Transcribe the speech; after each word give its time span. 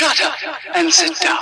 Shut 0.00 0.18
up 0.22 0.34
and 0.76 0.90
sit 0.90 1.12
down. 1.20 1.36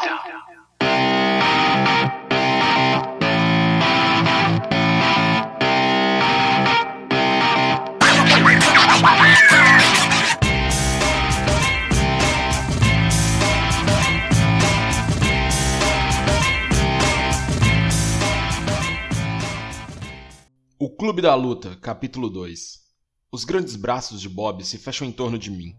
O 20.80 20.90
Clube 20.90 21.22
da 21.22 21.32
Luta, 21.36 21.76
capítulo 21.76 22.28
2 22.28 22.80
Os 23.30 23.44
grandes 23.44 23.76
braços 23.76 24.20
de 24.20 24.28
Bob 24.28 24.64
se 24.64 24.76
fecham 24.78 25.06
em 25.06 25.12
torno 25.12 25.38
de 25.38 25.48
mim, 25.48 25.76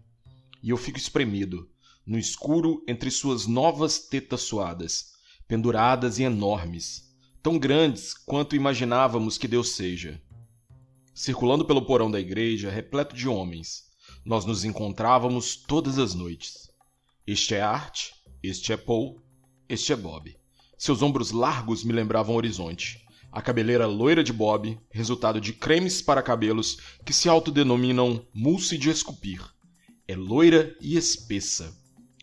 e 0.62 0.70
eu 0.70 0.78
fico 0.78 0.96
espremido, 0.96 1.68
no 2.10 2.18
escuro 2.18 2.82
entre 2.88 3.08
suas 3.08 3.46
novas 3.46 4.00
tetas 4.00 4.40
suadas, 4.40 5.12
penduradas 5.46 6.18
e 6.18 6.24
enormes, 6.24 7.08
tão 7.40 7.56
grandes 7.56 8.14
quanto 8.14 8.56
imaginávamos 8.56 9.38
que 9.38 9.46
Deus 9.46 9.76
seja. 9.76 10.20
Circulando 11.14 11.64
pelo 11.64 11.86
porão 11.86 12.10
da 12.10 12.18
igreja, 12.18 12.68
repleto 12.68 13.14
de 13.14 13.28
homens, 13.28 13.84
nós 14.24 14.44
nos 14.44 14.64
encontrávamos 14.64 15.54
todas 15.54 16.00
as 16.00 16.12
noites. 16.12 16.68
Este 17.24 17.54
é 17.54 17.62
Art, 17.62 18.08
este 18.42 18.72
é 18.72 18.76
Paul, 18.76 19.22
este 19.68 19.92
é 19.92 19.96
Bob. 19.96 20.36
Seus 20.76 21.02
ombros 21.02 21.30
largos 21.30 21.84
me 21.84 21.92
lembravam 21.92 22.34
o 22.34 22.38
horizonte. 22.38 23.06
A 23.30 23.40
cabeleira 23.40 23.86
loira 23.86 24.24
de 24.24 24.32
Bob, 24.32 24.76
resultado 24.90 25.40
de 25.40 25.52
cremes 25.52 26.02
para 26.02 26.24
cabelos 26.24 26.78
que 27.06 27.12
se 27.12 27.28
autodenominam 27.28 28.26
mousse 28.34 28.76
de 28.76 28.90
esculpir. 28.90 29.40
É 30.08 30.16
loira 30.16 30.76
e 30.80 30.96
espessa. 30.96 31.78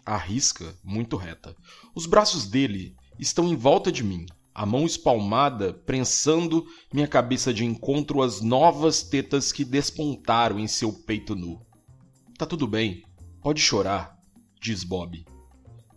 A 0.07 0.15
risca 0.15 0.73
muito 0.85 1.17
reta. 1.17 1.53
Os 1.93 2.05
braços 2.05 2.45
dele 2.45 2.95
estão 3.19 3.45
em 3.49 3.57
volta 3.57 3.91
de 3.91 4.05
mim, 4.05 4.25
a 4.55 4.65
mão 4.65 4.85
espalmada 4.85 5.73
prensando 5.73 6.65
minha 6.93 7.09
cabeça 7.09 7.53
de 7.53 7.65
encontro 7.65 8.21
às 8.21 8.39
novas 8.39 9.03
tetas 9.03 9.51
que 9.51 9.65
despontaram 9.65 10.59
em 10.59 10.65
seu 10.65 10.93
peito 10.93 11.35
nu. 11.35 11.61
Tá 12.37 12.45
tudo 12.45 12.65
bem, 12.65 13.03
pode 13.41 13.59
chorar, 13.59 14.17
diz 14.61 14.81
Bob. 14.81 15.25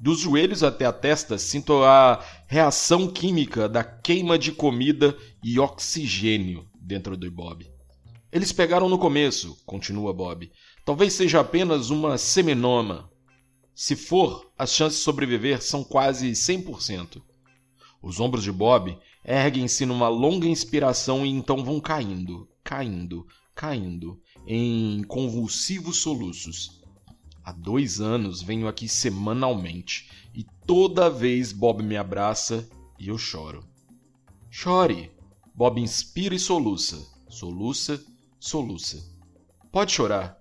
Dos 0.01 0.19
joelhos 0.19 0.65
até 0.65 0.87
a 0.87 0.93
testa 0.93 1.39
sinto 1.39 1.85
a 1.85 2.21
reação 2.49 3.07
química 3.07 3.69
da 3.69 3.85
queima 3.85 4.37
de 4.37 4.51
comida 4.51 5.17
e 5.41 5.61
oxigênio 5.61 6.69
dentro 6.81 7.17
do 7.17 7.31
Bob. 7.31 7.65
Eles 8.33 8.51
pegaram 8.51 8.89
no 8.89 8.99
começo, 8.99 9.57
continua 9.65 10.13
Bob. 10.13 10.51
Talvez 10.85 11.13
seja 11.13 11.39
apenas 11.39 11.91
uma 11.91 12.19
seminoma. 12.19 13.09
Se 13.83 13.97
for, 13.97 14.53
as 14.59 14.75
chances 14.75 14.99
de 14.99 15.05
sobreviver 15.07 15.63
são 15.63 15.83
quase 15.83 16.33
100%. 16.33 17.23
Os 18.03 18.21
ombros 18.21 18.45
de 18.45 18.53
Bob 18.53 18.95
erguem-se 19.25 19.87
numa 19.87 20.07
longa 20.07 20.47
inspiração 20.47 21.25
e 21.25 21.31
então 21.31 21.65
vão 21.65 21.81
caindo, 21.81 22.47
caindo, 22.63 23.27
caindo, 23.55 24.21
em 24.47 25.03
convulsivos 25.05 25.97
soluços. 25.97 26.83
Há 27.43 27.53
dois 27.53 28.03
anos 28.03 28.43
venho 28.43 28.69
aqui 28.69 28.87
semanalmente 28.87 30.11
e 30.35 30.45
toda 30.67 31.09
vez 31.09 31.51
Bob 31.51 31.83
me 31.83 31.97
abraça 31.97 32.69
e 32.99 33.09
eu 33.09 33.17
choro. 33.17 33.65
Chore! 34.51 35.11
Bob 35.55 35.81
inspira 35.81 36.35
e 36.35 36.39
soluça, 36.39 37.03
soluça, 37.31 37.99
soluça. 38.39 39.03
Pode 39.73 39.91
chorar. 39.93 40.40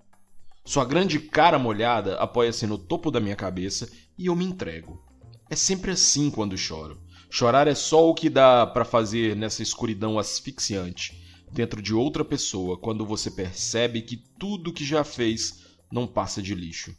Sua 0.70 0.86
grande 0.86 1.18
cara 1.18 1.58
molhada 1.58 2.16
apoia-se 2.18 2.68
no 2.68 2.78
topo 2.78 3.10
da 3.10 3.20
minha 3.20 3.36
cabeça 3.36 3.90
e 4.16 4.28
eu 4.28 4.36
me 4.36 4.46
entrego. 4.46 5.04
É 5.50 5.56
sempre 5.56 5.90
assim 5.90 6.30
quando 6.30 6.56
choro. 6.56 7.02
Chorar 7.28 7.68
é 7.68 7.74
só 7.74 8.08
o 8.08 8.14
que 8.14 8.30
dá 8.30 8.68
para 8.68 8.86
fazer 8.86 9.36
nessa 9.36 9.64
escuridão 9.64 10.20
asfixiante, 10.20 11.20
dentro 11.52 11.82
de 11.82 11.92
outra 11.92 12.24
pessoa, 12.24 12.78
quando 12.78 13.04
você 13.04 13.32
percebe 13.32 14.04
que 14.04 14.16
tudo 14.16 14.72
que 14.72 14.86
já 14.86 15.04
fez 15.04 15.66
não 15.92 16.06
passa 16.06 16.40
de 16.40 16.54
lixo. 16.54 16.96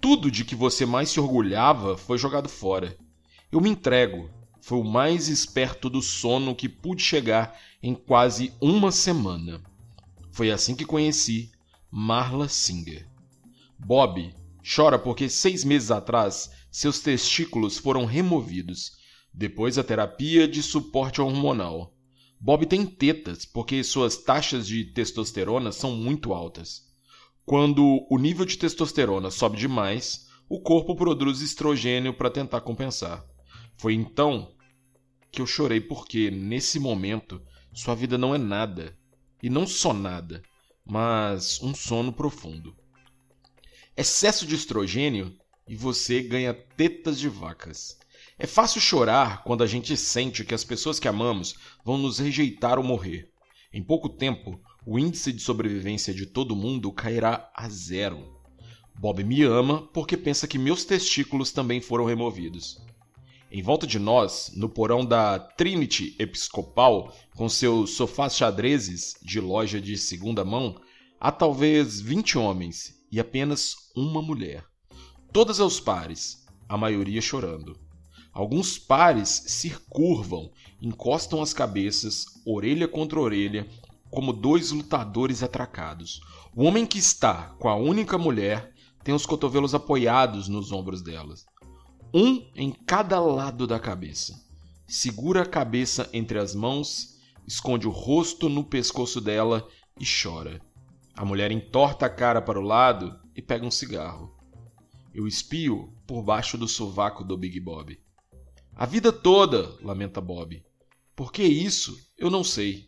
Tudo 0.00 0.28
de 0.28 0.44
que 0.44 0.56
você 0.56 0.84
mais 0.84 1.08
se 1.08 1.20
orgulhava 1.20 1.96
foi 1.96 2.18
jogado 2.18 2.48
fora. 2.48 2.98
Eu 3.52 3.60
me 3.60 3.70
entrego. 3.70 4.28
Foi 4.60 4.78
o 4.78 4.84
mais 4.84 5.28
esperto 5.28 5.88
do 5.88 6.02
sono 6.02 6.56
que 6.56 6.68
pude 6.68 7.04
chegar 7.04 7.56
em 7.80 7.94
quase 7.94 8.52
uma 8.60 8.90
semana. 8.90 9.62
Foi 10.32 10.50
assim 10.50 10.74
que 10.74 10.84
conheci 10.84 11.52
Marla 11.98 12.46
Singer. 12.46 13.08
Bob 13.78 14.30
chora 14.62 14.98
porque 14.98 15.30
seis 15.30 15.64
meses 15.64 15.90
atrás 15.90 16.50
seus 16.70 17.00
testículos 17.00 17.78
foram 17.78 18.04
removidos, 18.04 18.92
depois 19.32 19.78
a 19.78 19.82
terapia 19.82 20.46
de 20.46 20.62
suporte 20.62 21.22
hormonal. 21.22 21.96
Bob 22.38 22.66
tem 22.66 22.84
tetas 22.84 23.46
porque 23.46 23.82
suas 23.82 24.18
taxas 24.18 24.66
de 24.66 24.92
testosterona 24.92 25.72
são 25.72 25.96
muito 25.96 26.34
altas. 26.34 26.82
Quando 27.46 28.06
o 28.10 28.18
nível 28.18 28.44
de 28.44 28.58
testosterona 28.58 29.30
sobe 29.30 29.56
demais, 29.56 30.26
o 30.50 30.60
corpo 30.60 30.94
produz 30.94 31.40
estrogênio 31.40 32.12
para 32.12 32.28
tentar 32.28 32.60
compensar. 32.60 33.24
Foi 33.78 33.94
então 33.94 34.54
que 35.32 35.40
eu 35.40 35.46
chorei 35.46 35.80
porque, 35.80 36.30
nesse 36.30 36.78
momento, 36.78 37.40
sua 37.72 37.94
vida 37.94 38.18
não 38.18 38.34
é 38.34 38.38
nada. 38.38 38.94
E 39.42 39.48
não 39.48 39.66
só 39.66 39.94
nada, 39.94 40.42
mas 40.86 41.60
um 41.62 41.74
sono 41.74 42.12
profundo. 42.12 42.76
Excesso 43.96 44.46
de 44.46 44.54
estrogênio 44.54 45.36
e 45.66 45.74
você 45.74 46.22
ganha 46.22 46.54
tetas 46.54 47.18
de 47.18 47.28
vacas. 47.28 47.98
É 48.38 48.46
fácil 48.46 48.80
chorar 48.80 49.42
quando 49.42 49.64
a 49.64 49.66
gente 49.66 49.96
sente 49.96 50.44
que 50.44 50.54
as 50.54 50.62
pessoas 50.62 51.00
que 51.00 51.08
amamos 51.08 51.56
vão 51.84 51.98
nos 51.98 52.18
rejeitar 52.18 52.78
ou 52.78 52.84
morrer. 52.84 53.30
Em 53.72 53.82
pouco 53.82 54.08
tempo, 54.08 54.60
o 54.86 54.98
índice 54.98 55.32
de 55.32 55.42
sobrevivência 55.42 56.14
de 56.14 56.26
todo 56.26 56.54
mundo 56.54 56.92
cairá 56.92 57.50
a 57.54 57.68
zero. 57.68 58.36
Bob 58.98 59.24
me 59.24 59.42
ama 59.42 59.82
porque 59.92 60.16
pensa 60.16 60.46
que 60.46 60.58
meus 60.58 60.84
testículos 60.84 61.50
também 61.50 61.80
foram 61.80 62.04
removidos. 62.04 62.80
Em 63.50 63.62
volta 63.62 63.86
de 63.86 63.98
nós, 63.98 64.50
no 64.56 64.68
porão 64.68 65.04
da 65.04 65.38
Trinity 65.38 66.16
Episcopal, 66.18 67.14
com 67.36 67.48
seus 67.48 67.90
sofás 67.90 68.34
xadrezes 68.36 69.14
de 69.22 69.40
loja 69.40 69.80
de 69.80 69.96
segunda 69.96 70.44
mão, 70.44 70.74
há 71.20 71.30
talvez 71.30 72.00
20 72.00 72.38
homens 72.38 72.94
e 73.10 73.20
apenas 73.20 73.76
uma 73.94 74.20
mulher. 74.20 74.64
Todas 75.32 75.60
aos 75.60 75.78
pares, 75.78 76.44
a 76.68 76.76
maioria 76.76 77.20
chorando. 77.20 77.78
Alguns 78.32 78.78
pares 78.78 79.44
se 79.46 79.70
curvam, 79.88 80.50
encostam 80.82 81.40
as 81.40 81.54
cabeças, 81.54 82.26
orelha 82.44 82.88
contra 82.88 83.20
orelha, 83.20 83.66
como 84.10 84.32
dois 84.32 84.72
lutadores 84.72 85.42
atracados. 85.42 86.20
O 86.54 86.64
homem 86.64 86.84
que 86.84 86.98
está 86.98 87.54
com 87.60 87.68
a 87.68 87.76
única 87.76 88.18
mulher 88.18 88.74
tem 89.04 89.14
os 89.14 89.24
cotovelos 89.24 89.72
apoiados 89.72 90.48
nos 90.48 90.72
ombros 90.72 91.00
delas, 91.00 91.46
um 92.12 92.46
em 92.54 92.72
cada 92.72 93.20
lado 93.20 93.66
da 93.66 93.78
cabeça. 93.78 94.44
Segura 94.86 95.42
a 95.42 95.46
cabeça 95.46 96.08
entre 96.12 96.38
as 96.38 96.54
mãos, 96.54 97.18
esconde 97.46 97.86
o 97.86 97.90
rosto 97.90 98.48
no 98.48 98.64
pescoço 98.64 99.20
dela 99.20 99.66
e 100.00 100.04
chora. 100.04 100.60
A 101.14 101.24
mulher 101.24 101.50
entorta 101.50 102.06
a 102.06 102.10
cara 102.10 102.40
para 102.42 102.60
o 102.60 102.62
lado 102.62 103.18
e 103.34 103.42
pega 103.42 103.66
um 103.66 103.70
cigarro. 103.70 104.36
Eu 105.14 105.26
espio 105.26 105.92
por 106.06 106.22
baixo 106.22 106.58
do 106.58 106.68
sovaco 106.68 107.24
do 107.24 107.36
Big 107.36 107.58
Bob. 107.58 107.98
A 108.74 108.84
vida 108.84 109.10
toda, 109.10 109.74
lamenta 109.82 110.20
Bob. 110.20 110.62
Por 111.14 111.32
que 111.32 111.42
isso? 111.42 111.98
Eu 112.18 112.30
não 112.30 112.44
sei. 112.44 112.86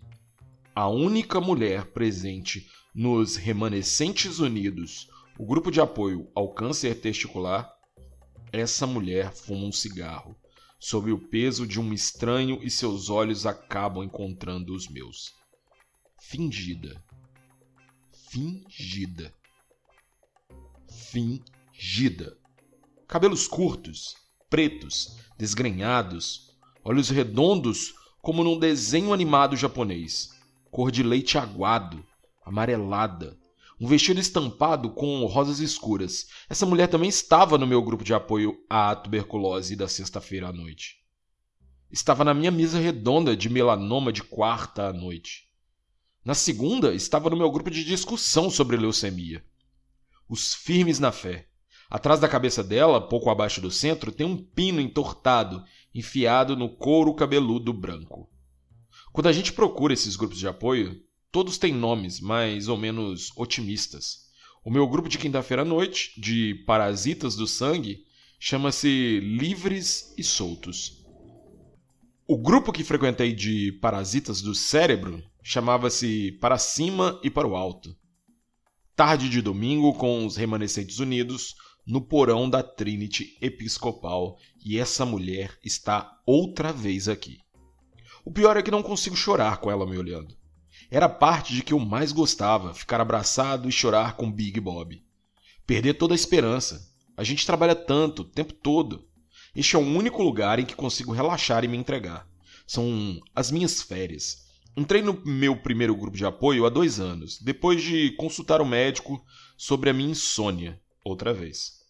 A 0.75 0.87
única 0.89 1.41
mulher 1.41 1.87
presente 1.87 2.69
nos 2.95 3.37
Remanescentes 3.37 4.39
Unidos, 4.39 5.09
o 5.39 5.47
grupo 5.47 5.71
de 5.71 5.81
apoio 5.81 6.31
ao 6.35 6.53
câncer 6.53 7.01
testicular, 7.01 7.78
essa 8.53 8.87
mulher 8.87 9.33
fuma 9.33 9.67
um 9.67 9.73
cigarro, 9.73 10.37
sob 10.79 11.11
o 11.13 11.19
peso 11.19 11.67
de 11.67 11.81
um 11.81 11.93
estranho 11.93 12.61
e 12.63 12.71
seus 12.71 13.11
olhos 13.11 13.47
acabam 13.47 14.05
encontrando 14.05 14.75
os 14.75 14.89
meus. 14.89 15.33
Fingida. 16.21 17.03
Fingida. 18.31 19.35
Fingida. 21.11 22.37
Cabelos 23.07 23.49
curtos, 23.49 24.15
pretos, 24.51 25.17
desgrenhados, 25.39 26.49
olhos 26.85 27.09
redondos 27.09 27.95
como 28.21 28.45
num 28.45 28.59
desenho 28.59 29.13
animado 29.13 29.57
japonês, 29.57 30.31
cor 30.71 30.91
de 30.91 31.03
leite 31.03 31.39
aguado, 31.39 32.05
amarelada, 32.45 33.39
um 33.81 33.87
vestido 33.87 34.21
estampado 34.21 34.91
com 34.91 35.25
rosas 35.27 35.61
escuras. 35.61 36.27
Essa 36.49 36.67
mulher 36.67 36.89
também 36.89 37.09
estava 37.09 37.57
no 37.57 37.67
meu 37.67 37.83
grupo 37.83 38.05
de 38.05 38.15
apoio 38.15 38.59
à 38.69 38.95
tuberculose 38.95 39.77
da 39.77 39.89
sexta-feira 39.89 40.49
à 40.49 40.53
noite. 40.53 40.97
Estava 41.91 42.25
na 42.25 42.35
minha 42.35 42.51
mesa 42.51 42.79
redonda 42.79 43.37
de 43.37 43.49
melanoma 43.49 44.13
de 44.13 44.23
quarta 44.23 44.89
à 44.89 44.93
noite. 44.93 45.49
Na 46.25 46.35
segunda, 46.35 46.95
estava 46.95 47.31
no 47.31 47.37
meu 47.37 47.51
grupo 47.51 47.71
de 47.71 47.85
discussão 47.85 48.51
sobre 48.51 48.77
leucemia. 48.77 49.45
Os 50.29 50.55
firmes 50.55 50.99
na 50.99 51.11
fé, 51.11 51.49
Atrás 51.91 52.21
da 52.21 52.29
cabeça 52.29 52.63
dela, 52.63 53.01
pouco 53.01 53.31
abaixo 53.31 53.63
do 53.63 53.71
centro, 53.71 54.13
tem 54.13 54.27
um 54.27 54.37
pino 54.37 54.79
entortado, 54.79 55.65
enfiado 55.95 56.55
no 56.55 56.69
couro 56.69 57.15
cabeludo 57.15 57.73
branco. 57.73 58.31
Quando 59.11 59.29
a 59.29 59.33
gente 59.33 59.55
procura 59.55 59.95
esses 59.95 60.15
grupos 60.15 60.39
de 60.39 60.47
apoio, 60.47 61.03
todos 61.31 61.59
têm 61.59 61.75
nomes 61.75 62.21
mais 62.21 62.69
ou 62.69 62.77
menos 62.77 63.33
otimistas. 63.37 64.29
O 64.65 64.71
meu 64.71 64.87
grupo 64.87 65.09
de 65.09 65.19
quinta-feira 65.19 65.63
à 65.63 65.65
noite, 65.65 66.13
de 66.21 66.55
parasitas 66.67 67.35
do 67.37 67.47
sangue, 67.47 68.05
chama-se 68.39 69.21
Livres 69.21 70.15
e 70.17 70.23
Soltos. 70.23 71.05
O 72.27 72.37
grupo 72.37 72.73
que 72.73 72.85
frequentei 72.85 73.33
de 73.33 73.73
parasitas 73.81 74.43
do 74.43 74.55
cérebro 74.55 75.23
chamava-se 75.43 76.33
Para 76.33 76.59
Cima 76.59 77.19
e 77.23 77.31
para 77.31 77.49
o 77.49 77.57
Alto. 77.57 77.97
Tarde 78.95 79.31
de 79.31 79.41
domingo, 79.41 79.95
com 79.95 80.27
os 80.27 80.37
remanescentes 80.37 80.99
unidos, 80.99 81.55
no 81.87 82.03
porão 82.03 82.51
da 82.51 82.63
Trinity 82.63 83.39
Episcopal 83.41 84.37
e 84.63 84.79
essa 84.79 85.07
mulher 85.07 85.59
está 85.65 86.21
outra 86.27 86.71
vez 86.71 87.09
aqui. 87.09 87.39
O 88.25 88.31
pior 88.31 88.59
é 88.59 88.63
que 88.63 88.71
não 88.71 88.83
consigo 88.83 89.17
chorar 89.17 89.57
com 89.57 89.71
ela 89.71 89.87
me 89.87 89.97
olhando. 89.97 90.38
Era 90.91 91.05
a 91.05 91.11
parte 91.11 91.55
de 91.55 91.63
que 91.63 91.75
eu 91.75 91.79
mais 91.79 92.13
gostava, 92.13 92.73
ficar 92.73 92.99
abraçado 92.99 93.69
e 93.69 93.73
chorar 93.73 94.17
com 94.17 94.33
Big 94.33 94.59
Bob. 94.59 95.03
Perder 95.67 95.95
toda 95.95 96.15
a 96.15 96.17
esperança. 96.17 96.91
A 97.15 97.23
gente 97.23 97.45
trabalha 97.45 97.75
tanto, 97.75 98.23
o 98.23 98.25
tempo 98.25 98.55
todo. 98.55 99.07
Este 99.55 99.77
é 99.77 99.79
o 99.79 99.83
único 99.83 100.23
lugar 100.23 100.59
em 100.59 100.65
que 100.65 100.75
consigo 100.75 101.13
relaxar 101.13 101.63
e 101.63 101.69
me 101.69 101.77
entregar. 101.77 102.27
São 102.67 103.21
as 103.35 103.51
minhas 103.51 103.83
férias. 103.83 104.47
Entrei 104.75 105.03
no 105.03 105.21
meu 105.27 105.57
primeiro 105.57 105.95
grupo 105.95 106.17
de 106.17 106.25
apoio 106.25 106.65
há 106.65 106.71
dois 106.71 106.99
anos, 106.99 107.39
depois 107.39 107.83
de 107.83 108.13
consultar 108.13 108.61
o 108.63 108.67
médico 108.67 109.23
sobre 109.59 109.91
a 109.91 109.93
minha 109.93 110.11
insônia, 110.11 110.81
outra 111.05 111.35
vez. 111.35 111.81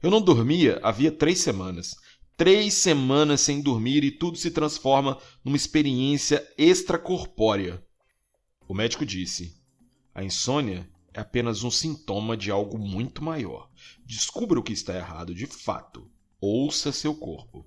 Eu 0.00 0.10
não 0.10 0.20
dormia 0.20 0.78
havia 0.82 1.10
três 1.10 1.40
semanas. 1.40 1.96
Três 2.36 2.74
semanas 2.74 3.40
sem 3.40 3.60
dormir 3.60 4.04
e 4.04 4.12
tudo 4.12 4.36
se 4.36 4.50
transforma 4.50 5.18
numa 5.44 5.56
experiência 5.56 6.46
extracorpórea. 6.56 7.82
O 8.66 8.74
médico 8.74 9.04
disse: 9.04 9.54
a 10.14 10.22
insônia 10.22 10.88
é 11.12 11.20
apenas 11.20 11.64
um 11.64 11.70
sintoma 11.70 12.36
de 12.36 12.50
algo 12.50 12.78
muito 12.78 13.22
maior. 13.22 13.68
Descubra 14.06 14.58
o 14.58 14.62
que 14.62 14.72
está 14.72 14.94
errado 14.94 15.34
de 15.34 15.46
fato. 15.46 16.10
Ouça 16.40 16.92
seu 16.92 17.14
corpo. 17.14 17.66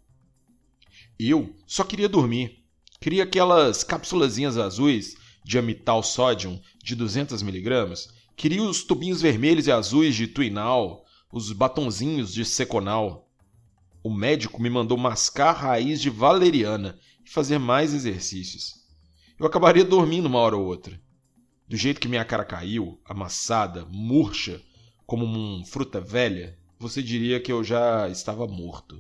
Eu 1.20 1.56
só 1.66 1.84
queria 1.84 2.10
dormir. 2.10 2.64
Queria 3.00 3.24
aquelas 3.24 3.84
cápsulazinhas 3.84 4.58
azuis 4.58 5.16
de 5.44 5.58
amital 5.58 6.02
sódium 6.02 6.60
de 6.84 6.96
200mg. 6.96 8.10
Queria 8.36 8.64
os 8.64 8.84
tubinhos 8.84 9.22
vermelhos 9.22 9.68
e 9.68 9.72
azuis 9.72 10.16
de 10.16 10.28
Twinal 10.28 11.06
os 11.32 11.52
batonzinhos 11.52 12.34
de 12.34 12.46
seconal. 12.46 13.30
O 14.02 14.10
médico 14.10 14.62
me 14.62 14.70
mandou 14.70 14.98
mascar 14.98 15.52
raiz 15.52 16.02
de 16.02 16.10
valeriana 16.10 16.98
e 17.26 17.30
fazer 17.30 17.60
mais 17.60 17.94
exercícios. 17.94 18.87
Eu 19.40 19.46
acabaria 19.46 19.86
dormindo 19.86 20.26
uma 20.26 20.40
hora 20.40 20.58
ou 20.58 20.66
outra. 20.66 21.00
Do 21.68 21.78
jeito 21.78 22.02
que 22.02 22.08
minha 22.08 22.26
cara 22.26 22.44
caiu, 22.44 23.00
amassada, 23.06 23.86
murcha, 23.86 24.60
como 25.06 25.26
uma 25.26 25.64
fruta 25.64 26.02
velha, 26.02 26.58
você 26.80 27.04
diria 27.04 27.40
que 27.40 27.52
eu 27.52 27.64
já 27.64 28.10
estava 28.10 28.48
morto. 28.48 29.00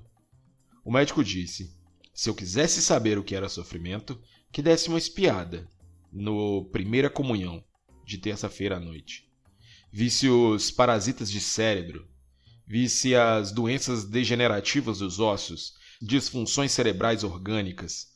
O 0.85 0.91
médico 0.91 1.23
disse: 1.23 1.75
se 2.13 2.29
eu 2.29 2.35
quisesse 2.35 2.83
saber 2.83 3.17
o 3.17 3.23
que 3.23 3.35
era 3.35 3.49
sofrimento, 3.49 4.21
que 4.51 4.61
desse 4.61 4.89
uma 4.89 4.99
espiada 4.99 5.67
no 6.11 6.65
Primeira 6.71 7.09
Comunhão 7.09 7.63
de 8.05 8.19
terça-feira 8.19 8.77
à 8.77 8.79
noite. 8.79 9.27
Visse 9.91 10.29
os 10.29 10.69
parasitas 10.69 11.31
de 11.31 11.41
cérebro, 11.41 12.07
visse 12.65 13.15
as 13.15 13.51
doenças 13.51 14.05
degenerativas 14.05 14.99
dos 14.99 15.19
ossos, 15.19 15.73
disfunções 15.99 16.71
cerebrais 16.71 17.23
orgânicas, 17.23 18.07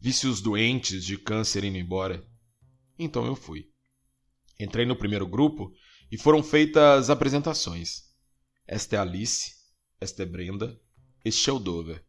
visse 0.00 0.26
os 0.26 0.40
doentes 0.40 1.04
de 1.04 1.18
câncer 1.18 1.64
indo 1.64 1.78
embora. 1.78 2.24
Então 2.98 3.26
eu 3.26 3.34
fui. 3.34 3.68
Entrei 4.58 4.84
no 4.84 4.96
primeiro 4.96 5.26
grupo 5.26 5.72
e 6.10 6.16
foram 6.16 6.42
feitas 6.42 7.10
apresentações. 7.10 8.04
Esta 8.66 8.96
é 8.96 8.98
Alice, 8.98 9.54
esta 10.00 10.22
é 10.22 10.26
Brenda, 10.26 10.78
este 11.24 11.48
é 11.50 11.52
o 11.52 11.58
Dover. 11.58 12.04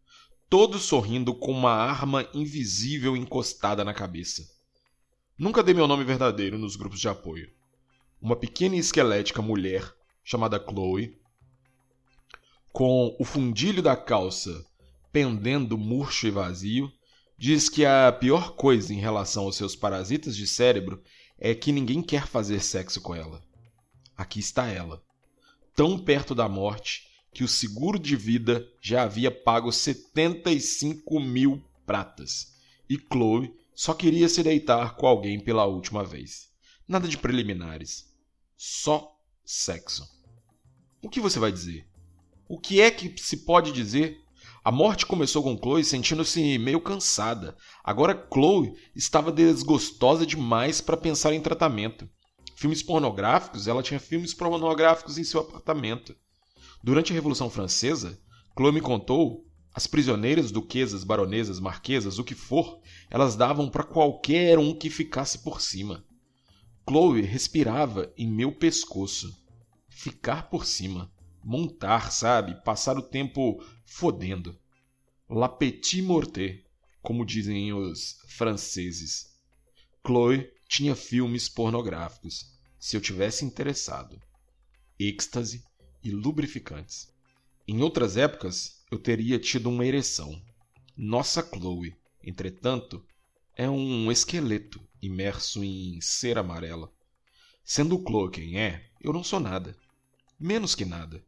Todos 0.50 0.84
sorrindo 0.84 1.36
com 1.36 1.52
uma 1.52 1.72
arma 1.72 2.28
invisível 2.34 3.16
encostada 3.16 3.84
na 3.84 3.94
cabeça. 3.94 4.44
Nunca 5.38 5.64
dei 5.64 5.74
meu 5.74 5.88
nome 5.88 6.04
verdadeiro 6.04 6.58
nos 6.58 6.76
grupos 6.76 7.00
de 7.00 7.08
apoio. 7.08 7.52
Uma 8.20 8.36
pequena 8.36 8.76
e 8.76 8.80
esquelética 8.80 9.42
mulher 9.42 9.94
chamada 10.24 10.60
Chloe 10.60 11.18
com 12.72 13.16
o 13.20 13.24
fundilho 13.24 13.82
da 13.82 13.96
calça 13.96 14.66
pendendo 15.12 15.78
murcho 15.78 16.28
e 16.28 16.32
vazio, 16.32 16.92
diz 17.40 17.70
que 17.70 17.86
a 17.86 18.12
pior 18.12 18.52
coisa 18.58 18.94
em 18.94 19.00
relação 19.00 19.46
aos 19.46 19.56
seus 19.56 19.74
parasitas 19.74 20.36
de 20.36 20.46
cérebro 20.46 21.02
é 21.38 21.56
que 21.56 21.72
ninguém 21.72 22.04
quer 22.04 22.28
fazer 22.28 22.60
sexo 22.60 23.00
com 23.00 23.16
ela. 23.16 23.42
Aqui 24.18 24.42
está 24.42 24.68
ela, 24.68 25.02
tão 25.74 25.98
perto 25.98 26.36
da 26.36 26.50
morte 26.50 27.08
que 27.34 27.42
o 27.42 27.48
seguro 27.48 27.98
de 27.98 28.18
vida 28.18 28.68
já 28.82 29.04
havia 29.04 29.32
pago 29.32 29.72
75 29.72 31.18
mil 31.22 31.64
pratas. 31.86 32.58
E 32.90 32.98
Chloe 32.98 33.56
só 33.74 33.94
queria 33.94 34.28
se 34.28 34.44
deitar 34.44 34.98
com 34.98 35.08
alguém 35.08 35.40
pela 35.40 35.66
última 35.66 36.04
vez. 36.04 36.50
Nada 36.86 37.08
de 37.08 37.18
preliminares. 37.18 38.14
Só 38.58 39.16
sexo. 39.46 40.06
O 41.02 41.10
que 41.10 41.22
você 41.22 41.40
vai 41.40 41.54
dizer? 41.54 41.88
O 42.50 42.60
que 42.60 42.82
é 42.82 42.92
que 42.92 43.18
se 43.18 43.38
pode 43.46 43.72
dizer? 43.72 44.20
A 44.64 44.72
morte 44.72 45.06
começou 45.06 45.42
com 45.42 45.58
Chloe 45.58 45.86
sentindo-se 45.86 46.58
meio 46.58 46.82
cansada. 46.82 47.56
Agora 47.82 48.28
Chloe 48.32 48.74
estava 48.94 49.32
desgostosa 49.32 50.26
demais 50.26 50.82
para 50.82 50.98
pensar 50.98 51.34
em 51.34 51.40
tratamento. 51.40 52.10
Filmes 52.58 52.84
pornográficos? 52.84 53.68
Ela 53.68 53.82
tinha 53.82 54.02
filmes 54.02 54.34
pornográficos 54.34 55.18
em 55.18 55.24
seu 55.24 55.40
apartamento. 55.40 56.14
Durante 56.84 57.14
a 57.14 57.16
Revolução 57.16 57.50
Francesa, 57.50 58.20
Chloe 58.58 58.74
me 58.74 58.82
contou, 58.82 59.46
as 59.74 59.88
prisioneiras, 59.88 60.52
duquesas, 60.52 61.06
baronesas, 61.06 61.58
marquesas, 61.60 62.20
o 62.20 62.24
que 62.24 62.36
for, 62.36 62.82
elas 63.10 63.38
davam 63.38 63.70
para 63.70 63.84
qualquer 63.84 64.60
um 64.60 64.76
que 64.76 64.90
ficasse 64.90 65.40
por 65.40 65.62
cima. 65.62 66.04
Chloe 66.88 67.22
respirava 67.22 68.12
em 68.18 68.28
meu 68.28 68.52
pescoço. 68.52 69.34
Ficar 69.88 70.50
por 70.50 70.66
cima 70.66 71.10
montar, 71.44 72.12
sabe? 72.12 72.56
Passar 72.64 72.98
o 72.98 73.02
tempo 73.02 73.64
fodendo. 73.86 74.58
La 75.30 75.48
petit 75.48 76.02
morte, 76.02 76.66
como 77.02 77.26
dizem 77.26 77.74
os 77.74 78.22
franceses. 78.28 79.30
Chloe 80.06 80.52
tinha 80.68 80.96
filmes 80.96 81.50
pornográficos, 81.50 82.58
se 82.80 82.96
eu 82.96 83.02
tivesse 83.02 83.46
interessado. 83.46 84.22
Êxtase 85.00 85.64
e 86.04 86.12
lubrificantes. 86.12 87.14
Em 87.68 87.82
outras 87.82 88.18
épocas, 88.18 88.84
eu 88.92 88.98
teria 88.98 89.38
tido 89.38 89.70
uma 89.70 89.86
ereção. 89.86 90.42
Nossa 90.98 91.42
Chloe, 91.42 91.96
entretanto, 92.24 93.06
é 93.56 93.70
um 93.70 94.12
esqueleto 94.12 94.82
imerso 95.02 95.64
em 95.64 96.00
cera 96.02 96.42
amarela. 96.42 96.92
Sendo 97.64 98.02
Chloe 98.04 98.32
quem 98.32 98.60
é, 98.60 98.90
eu 99.00 99.14
não 99.14 99.24
sou 99.24 99.40
nada. 99.40 99.78
Menos 100.40 100.74
que 100.74 100.86
nada. 100.86 101.24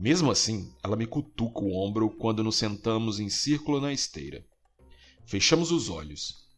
Mesmo 0.00 0.30
assim, 0.30 0.74
ela 0.82 0.96
me 0.96 1.06
cutuca 1.06 1.60
o 1.60 1.74
ombro 1.74 2.08
quando 2.08 2.42
nos 2.42 2.56
sentamos 2.56 3.20
em 3.20 3.28
círculo 3.28 3.82
na 3.82 3.92
esteira. 3.92 4.42
Fechamos 5.26 5.70
os 5.70 5.90
olhos. 5.90 6.48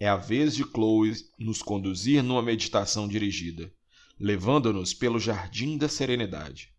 É 0.00 0.08
a 0.08 0.16
vez 0.16 0.56
de 0.56 0.64
Chloe 0.64 1.14
nos 1.38 1.62
conduzir 1.62 2.24
numa 2.24 2.42
meditação 2.42 3.06
dirigida, 3.06 3.72
levando-nos 4.18 4.92
pelo 4.92 5.20
jardim 5.20 5.78
da 5.78 5.88
serenidade. 5.88 6.74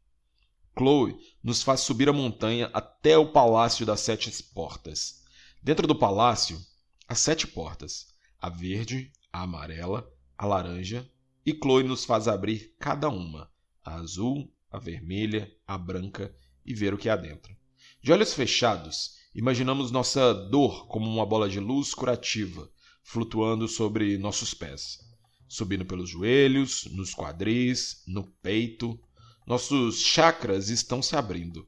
Chloe 0.78 1.16
nos 1.42 1.64
faz 1.64 1.80
subir 1.80 2.10
a 2.10 2.14
montanha 2.14 2.70
até 2.74 3.18
o 3.18 3.32
Palácio 3.32 3.86
das 3.86 4.02
Sete 4.02 4.44
Portas. 4.44 5.24
Dentro 5.64 5.88
do 5.88 5.96
palácio, 5.96 6.60
há 7.08 7.16
sete 7.16 7.48
portas: 7.48 8.08
a 8.42 8.50
verde, 8.50 9.10
a 9.32 9.44
amarela, 9.44 10.06
a 10.38 10.46
laranja, 10.46 11.10
e 11.46 11.54
Chloe 11.54 11.84
nos 11.84 12.04
faz 12.04 12.28
abrir 12.28 12.76
cada 12.78 13.08
uma: 13.08 13.50
a 13.86 13.96
azul, 13.96 14.52
a 14.72 14.78
vermelha, 14.78 15.52
a 15.66 15.78
branca 15.78 16.34
e 16.66 16.74
ver 16.74 16.94
o 16.94 16.98
que 16.98 17.10
há 17.10 17.16
dentro. 17.16 17.56
De 18.02 18.12
olhos 18.12 18.34
fechados, 18.34 19.16
imaginamos 19.34 19.92
nossa 19.92 20.34
dor 20.34 20.88
como 20.88 21.10
uma 21.10 21.26
bola 21.26 21.50
de 21.50 21.60
luz 21.60 21.94
curativa 21.94 22.70
flutuando 23.10 23.68
sobre 23.68 24.20
nossos 24.20 24.54
pés, 24.54 25.00
subindo 25.48 25.84
pelos 25.84 26.12
joelhos, 26.12 26.88
nos 26.92 27.12
quadris, 27.12 28.04
no 28.06 28.24
peito. 28.42 29.00
Nossos 29.48 30.00
chakras 30.00 30.70
estão 30.70 31.02
se 31.02 31.16
abrindo. 31.16 31.68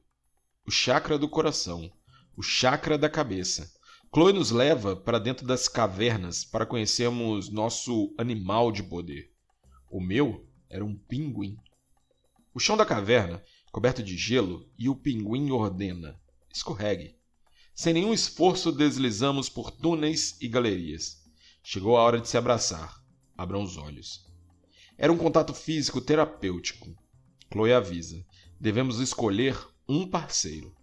O 0.68 0.70
chakra 0.70 1.18
do 1.18 1.28
coração, 1.28 1.92
o 2.38 2.44
chakra 2.44 2.96
da 2.96 3.10
cabeça. 3.10 3.74
Chloe 4.14 4.34
nos 4.34 4.52
leva 4.52 4.96
para 4.96 5.18
dentro 5.18 5.48
das 5.48 5.68
cavernas 5.68 6.46
para 6.46 6.66
conhecermos 6.66 7.50
nosso 7.50 8.14
animal 8.20 8.72
de 8.72 8.84
poder. 8.84 9.32
O 9.90 10.00
meu 10.00 10.48
era 10.70 10.86
um 10.86 10.96
pinguim. 10.96 11.58
O 12.54 12.60
chão 12.60 12.76
da 12.76 12.86
caverna 12.86 13.44
coberto 13.72 14.04
de 14.04 14.18
gelo, 14.18 14.70
e 14.78 14.90
o 14.90 14.96
pinguim 14.96 15.50
ordena: 15.52 16.20
escorregue. 16.54 17.16
Sem 17.74 17.94
nenhum 17.94 18.14
esforço, 18.14 18.72
deslizamos 18.72 19.48
por 19.48 19.72
túneis 19.72 20.36
e 20.42 20.48
galerias. 20.48 21.24
Chegou 21.64 21.98
a 21.98 22.02
hora 22.02 22.20
de 22.20 22.28
se 22.28 22.38
abraçar. 22.38 23.02
Abram 23.38 23.64
os 23.64 23.78
olhos. 23.78 24.30
Era 24.98 25.12
um 25.12 25.18
contato 25.18 25.54
físico 25.54 26.02
terapêutico. 26.02 26.94
Chloe 27.52 27.72
avisa: 27.72 28.26
devemos 28.60 29.00
escolher 29.00 29.58
um 29.88 30.06
parceiro. 30.06 30.76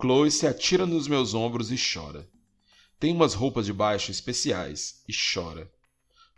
Chloe 0.00 0.30
se 0.30 0.46
atira 0.46 0.84
nos 0.84 1.06
meus 1.06 1.32
ombros 1.32 1.70
e 1.70 1.76
chora. 1.76 2.28
Tem 2.98 3.12
umas 3.12 3.34
roupas 3.34 3.66
de 3.66 3.72
baixo 3.72 4.10
especiais 4.10 5.04
e 5.08 5.12
chora. 5.14 5.70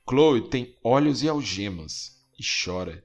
Chloe 0.09 0.49
tem 0.51 0.77
olhos 0.85 1.23
e 1.23 1.29
algemas 1.29 2.23
e 2.39 2.45
chora, 2.45 3.05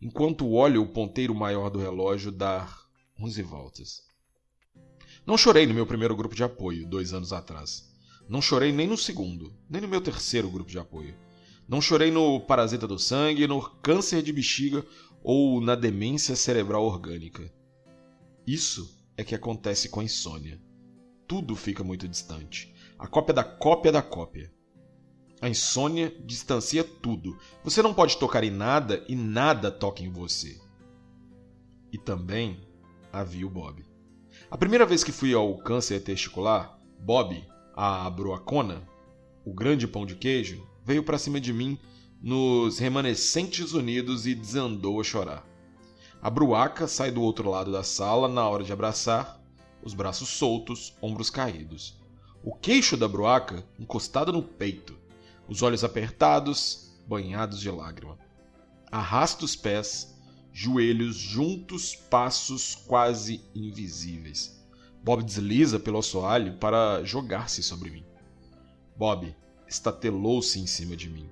enquanto 0.00 0.52
olha 0.52 0.80
o 0.80 0.88
ponteiro 0.88 1.34
maior 1.34 1.70
do 1.70 1.78
relógio 1.78 2.30
dar 2.30 2.86
onze 3.18 3.42
voltas. 3.42 4.02
Não 5.26 5.36
chorei 5.36 5.66
no 5.66 5.74
meu 5.74 5.86
primeiro 5.86 6.14
grupo 6.14 6.34
de 6.34 6.44
apoio, 6.44 6.86
dois 6.86 7.12
anos 7.12 7.32
atrás. 7.32 7.92
Não 8.28 8.42
chorei 8.42 8.72
nem 8.72 8.86
no 8.86 8.96
segundo, 8.96 9.52
nem 9.68 9.80
no 9.80 9.88
meu 9.88 10.00
terceiro 10.00 10.50
grupo 10.50 10.70
de 10.70 10.78
apoio. 10.78 11.16
Não 11.68 11.80
chorei 11.80 12.10
no 12.10 12.40
parasita 12.40 12.86
do 12.86 12.98
sangue, 12.98 13.46
no 13.46 13.60
câncer 13.80 14.22
de 14.22 14.32
bexiga 14.32 14.86
ou 15.22 15.60
na 15.60 15.74
demência 15.74 16.36
cerebral 16.36 16.84
orgânica. 16.84 17.52
Isso 18.46 18.96
é 19.16 19.24
que 19.24 19.34
acontece 19.34 19.88
com 19.88 20.00
a 20.00 20.04
insônia. 20.04 20.60
Tudo 21.26 21.56
fica 21.56 21.82
muito 21.82 22.06
distante. 22.06 22.72
A 22.96 23.08
cópia 23.08 23.34
da 23.34 23.42
cópia 23.42 23.90
da 23.90 24.02
cópia. 24.02 24.52
A 25.40 25.48
insônia 25.48 26.14
distancia 26.24 26.82
tudo. 26.82 27.36
Você 27.62 27.82
não 27.82 27.92
pode 27.92 28.16
tocar 28.16 28.42
em 28.42 28.50
nada 28.50 29.04
e 29.08 29.14
nada 29.14 29.70
toca 29.70 30.02
em 30.02 30.10
você. 30.10 30.58
E 31.92 31.98
também 31.98 32.66
havia 33.12 33.46
o 33.46 33.50
Bob. 33.50 33.84
A 34.50 34.56
primeira 34.56 34.86
vez 34.86 35.04
que 35.04 35.12
fui 35.12 35.34
ao 35.34 35.56
câncer 35.58 36.00
testicular, 36.00 36.78
Bob, 36.98 37.44
a 37.74 38.08
broacona, 38.08 38.82
o 39.44 39.52
grande 39.52 39.86
pão 39.86 40.06
de 40.06 40.14
queijo, 40.14 40.66
veio 40.84 41.02
para 41.02 41.18
cima 41.18 41.40
de 41.40 41.52
mim 41.52 41.78
nos 42.22 42.78
remanescentes 42.78 43.72
unidos 43.72 44.26
e 44.26 44.34
desandou 44.34 45.00
a 45.00 45.04
chorar. 45.04 45.46
A 46.22 46.30
bruaca 46.30 46.88
sai 46.88 47.10
do 47.10 47.20
outro 47.20 47.50
lado 47.50 47.70
da 47.70 47.82
sala 47.82 48.26
na 48.26 48.48
hora 48.48 48.64
de 48.64 48.72
abraçar, 48.72 49.40
os 49.82 49.92
braços 49.92 50.28
soltos, 50.30 50.96
ombros 51.02 51.28
caídos. 51.28 52.00
O 52.42 52.54
queixo 52.54 52.96
da 52.96 53.06
bruaca 53.06 53.64
encostado 53.78 54.32
no 54.32 54.42
peito, 54.42 54.98
os 55.48 55.62
olhos 55.62 55.84
apertados, 55.84 57.00
banhados 57.06 57.60
de 57.60 57.70
lágrima. 57.70 58.18
Arrasta 58.90 59.44
os 59.44 59.54
pés, 59.54 60.14
joelhos 60.52 61.16
juntos, 61.16 61.94
passos 61.94 62.74
quase 62.74 63.42
invisíveis. 63.54 64.56
Bob 65.02 65.22
desliza 65.22 65.78
pelo 65.78 65.98
assoalho 65.98 66.58
para 66.58 67.04
jogar-se 67.04 67.62
sobre 67.62 67.90
mim. 67.90 68.04
Bob 68.96 69.34
estatelou-se 69.68 70.58
em 70.58 70.66
cima 70.66 70.96
de 70.96 71.08
mim. 71.08 71.28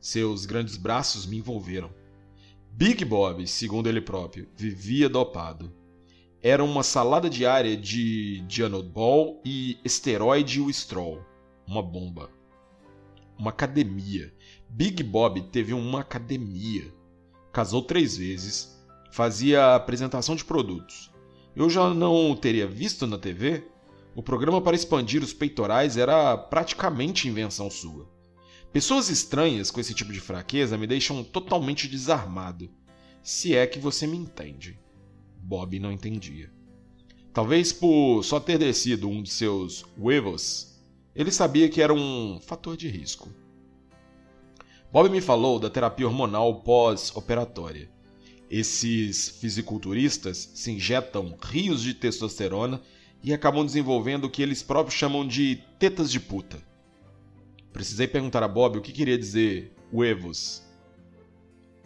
Seus 0.00 0.46
grandes 0.46 0.76
braços 0.76 1.26
me 1.26 1.38
envolveram. 1.38 1.90
Big 2.70 3.04
Bob, 3.04 3.44
segundo 3.46 3.88
ele 3.88 4.00
próprio, 4.00 4.48
vivia 4.56 5.08
dopado. 5.08 5.72
Era 6.40 6.62
uma 6.62 6.84
salada 6.84 7.28
diária 7.28 7.76
de 7.76 8.40
Dianodol 8.46 9.42
e 9.44 9.78
esteroide 9.84 10.60
Wistrol, 10.60 11.20
uma 11.66 11.82
bomba. 11.82 12.30
Uma 13.38 13.50
academia. 13.50 14.34
Big 14.68 15.02
Bob 15.02 15.40
teve 15.52 15.72
uma 15.72 16.00
academia. 16.00 16.92
Casou 17.52 17.82
três 17.82 18.16
vezes, 18.16 18.76
fazia 19.12 19.74
apresentação 19.74 20.34
de 20.34 20.44
produtos. 20.44 21.10
Eu 21.54 21.70
já 21.70 21.92
não 21.94 22.36
teria 22.36 22.66
visto 22.66 23.06
na 23.06 23.18
TV? 23.18 23.64
O 24.14 24.22
programa 24.22 24.60
para 24.60 24.76
expandir 24.76 25.22
os 25.22 25.32
peitorais 25.32 25.96
era 25.96 26.36
praticamente 26.36 27.28
invenção 27.28 27.70
sua. 27.70 28.08
Pessoas 28.72 29.08
estranhas 29.08 29.70
com 29.70 29.80
esse 29.80 29.94
tipo 29.94 30.12
de 30.12 30.20
fraqueza 30.20 30.76
me 30.76 30.86
deixam 30.86 31.22
totalmente 31.22 31.88
desarmado. 31.88 32.68
Se 33.22 33.54
é 33.54 33.66
que 33.66 33.78
você 33.78 34.06
me 34.06 34.16
entende. 34.16 34.78
Bob 35.40 35.78
não 35.78 35.92
entendia. 35.92 36.50
Talvez 37.32 37.72
por 37.72 38.22
só 38.24 38.40
ter 38.40 38.58
descido 38.58 39.08
um 39.08 39.22
de 39.22 39.30
seus 39.30 39.84
huevos, 39.96 40.67
ele 41.18 41.32
sabia 41.32 41.68
que 41.68 41.82
era 41.82 41.92
um 41.92 42.38
fator 42.40 42.76
de 42.76 42.88
risco. 42.88 43.28
Bob 44.92 45.10
me 45.10 45.20
falou 45.20 45.58
da 45.58 45.68
terapia 45.68 46.06
hormonal 46.06 46.62
pós-operatória. 46.62 47.90
Esses 48.48 49.28
fisiculturistas 49.28 50.52
se 50.54 50.70
injetam 50.70 51.36
rios 51.42 51.82
de 51.82 51.92
testosterona 51.92 52.80
e 53.20 53.34
acabam 53.34 53.66
desenvolvendo 53.66 54.26
o 54.26 54.30
que 54.30 54.40
eles 54.40 54.62
próprios 54.62 54.94
chamam 54.94 55.26
de 55.26 55.60
tetas 55.76 56.08
de 56.08 56.20
puta. 56.20 56.62
Precisei 57.72 58.06
perguntar 58.06 58.44
a 58.44 58.48
Bob 58.48 58.78
o 58.78 58.80
que 58.80 58.92
queria 58.92 59.18
dizer 59.18 59.74
huevos. 59.92 60.62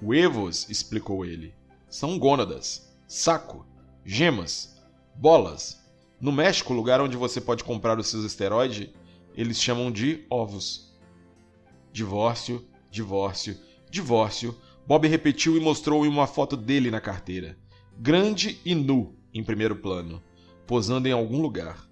Huevos, 0.03 0.69
explicou 0.69 1.25
ele, 1.25 1.55
são 1.89 2.19
gônadas, 2.19 2.95
saco, 3.09 3.65
gemas, 4.05 4.77
bolas. 5.15 5.81
No 6.21 6.31
México, 6.31 6.75
lugar 6.75 7.01
onde 7.01 7.17
você 7.17 7.41
pode 7.41 7.65
comprar 7.65 7.99
os 7.99 8.09
seus 8.09 8.25
esteroides, 8.25 8.91
eles 9.37 9.61
chamam 9.61 9.91
de 9.91 10.25
ovos. 10.31 10.97
Divórcio, 11.93 12.67
divórcio, 12.91 13.57
divórcio. 13.91 14.57
Bob 14.87 15.07
repetiu 15.07 15.57
e 15.57 15.61
mostrou 15.61 16.03
uma 16.03 16.27
foto 16.27 16.57
dele 16.57 16.91
na 16.91 17.01
carteira. 17.01 17.57
Grande 17.99 18.61
e 18.65 18.75
nu, 18.75 19.15
em 19.33 19.45
primeiro 19.45 19.77
plano, 19.77 20.23
posando 20.67 21.07
em 21.09 21.13
algum 21.13 21.41
lugar. 21.41 21.89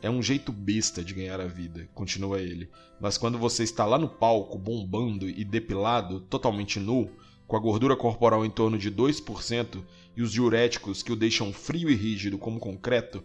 É 0.00 0.10
um 0.10 0.20
jeito 0.20 0.50
besta 0.50 1.04
de 1.04 1.14
ganhar 1.14 1.40
a 1.40 1.46
vida, 1.46 1.88
continua 1.94 2.40
ele. 2.40 2.68
Mas 3.00 3.16
quando 3.16 3.38
você 3.38 3.62
está 3.62 3.86
lá 3.86 3.96
no 3.96 4.08
palco, 4.08 4.58
bombando 4.58 5.28
e 5.28 5.44
depilado, 5.44 6.20
totalmente 6.22 6.80
nu, 6.80 7.08
com 7.46 7.56
a 7.56 7.60
gordura 7.60 7.94
corporal 7.94 8.44
em 8.44 8.50
torno 8.50 8.78
de 8.78 8.90
2% 8.90 9.84
e 10.16 10.22
os 10.22 10.32
diuréticos 10.32 11.02
que 11.02 11.12
o 11.12 11.16
deixam 11.16 11.52
frio 11.52 11.88
e 11.88 11.94
rígido 11.94 12.36
como 12.36 12.58
concreto, 12.58 13.22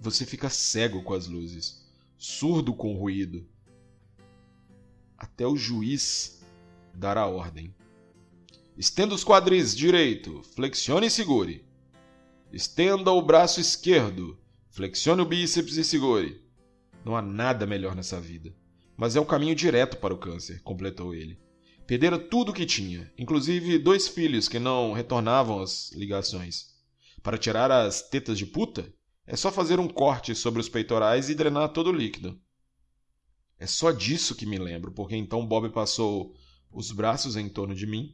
você 0.00 0.24
fica 0.24 0.48
cego 0.48 1.02
com 1.02 1.14
as 1.14 1.28
luzes, 1.28 1.79
surdo 2.20 2.72
com 2.72 2.94
o 2.94 2.98
ruído. 2.98 3.48
Até 5.18 5.44
o 5.46 5.56
juiz 5.56 6.40
dar 6.94 7.18
a 7.18 7.26
ordem. 7.26 7.74
Estenda 8.76 9.14
os 9.14 9.24
quadris 9.24 9.76
direito, 9.76 10.42
flexione 10.54 11.08
e 11.08 11.10
segure. 11.10 11.64
Estenda 12.52 13.10
o 13.10 13.20
braço 13.20 13.60
esquerdo, 13.60 14.38
Flexione 14.72 15.20
o 15.20 15.24
bíceps 15.24 15.76
e 15.76 15.82
segure. 15.82 16.40
Não 17.04 17.16
há 17.16 17.22
nada 17.22 17.66
melhor 17.66 17.96
nessa 17.96 18.20
vida. 18.20 18.54
Mas 18.96 19.16
é 19.16 19.20
o 19.20 19.26
caminho 19.26 19.54
direto 19.54 19.96
para 19.96 20.14
o 20.14 20.18
câncer, 20.18 20.62
completou 20.62 21.12
ele. 21.12 21.40
Perdera 21.88 22.16
tudo 22.16 22.50
o 22.50 22.54
que 22.54 22.64
tinha, 22.64 23.12
inclusive 23.18 23.78
dois 23.78 24.06
filhos 24.06 24.46
que 24.46 24.60
não 24.60 24.92
retornavam 24.92 25.60
às 25.60 25.90
ligações. 25.90 26.66
Para 27.20 27.36
tirar 27.36 27.68
as 27.72 28.00
tetas 28.00 28.38
de 28.38 28.46
puta, 28.46 28.94
é 29.30 29.36
só 29.36 29.52
fazer 29.52 29.78
um 29.78 29.86
corte 29.86 30.34
sobre 30.34 30.60
os 30.60 30.68
peitorais 30.68 31.28
e 31.28 31.36
drenar 31.36 31.72
todo 31.72 31.90
o 31.90 31.92
líquido. 31.92 32.36
É 33.60 33.64
só 33.64 33.92
disso 33.92 34.34
que 34.34 34.44
me 34.44 34.58
lembro, 34.58 34.90
porque 34.90 35.14
então 35.14 35.46
Bob 35.46 35.70
passou 35.70 36.34
os 36.68 36.90
braços 36.90 37.36
em 37.36 37.48
torno 37.48 37.72
de 37.72 37.86
mim, 37.86 38.12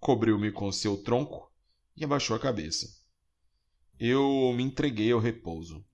cobriu-me 0.00 0.50
com 0.50 0.72
seu 0.72 0.96
tronco 0.96 1.52
e 1.96 2.04
abaixou 2.04 2.34
a 2.34 2.40
cabeça. 2.40 2.88
Eu 3.96 4.52
me 4.56 4.64
entreguei 4.64 5.12
ao 5.12 5.20
repouso 5.20 5.86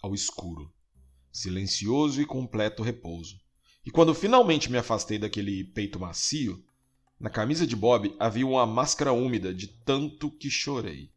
ao 0.00 0.14
escuro, 0.14 0.72
silencioso 1.32 2.22
e 2.22 2.26
completo 2.26 2.84
repouso. 2.84 3.36
E 3.84 3.90
quando 3.90 4.14
finalmente 4.14 4.70
me 4.70 4.78
afastei 4.78 5.18
daquele 5.18 5.64
peito 5.64 5.98
macio, 5.98 6.64
na 7.18 7.28
camisa 7.28 7.66
de 7.66 7.74
Bob 7.74 8.14
havia 8.16 8.46
uma 8.46 8.64
máscara 8.64 9.12
úmida 9.12 9.52
de 9.52 9.66
tanto 9.66 10.30
que 10.30 10.48
chorei. 10.48 11.12